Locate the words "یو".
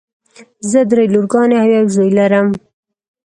1.75-1.85